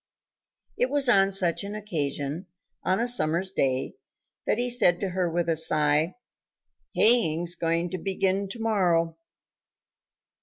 It 0.79 0.89
was 0.89 1.07
on 1.07 1.31
such 1.31 1.63
an 1.63 1.75
occasion, 1.75 2.47
on 2.81 2.99
a 2.99 3.07
summer's 3.07 3.51
day, 3.51 3.97
that 4.47 4.57
he 4.57 4.67
said 4.67 4.99
to 4.99 5.09
her 5.09 5.29
with 5.29 5.47
a 5.47 5.55
sigh, 5.55 6.15
"Haying's 6.95 7.53
going 7.53 7.91
to 7.91 7.99
begin 7.99 8.47
to 8.49 8.59
morrow." 8.59 9.19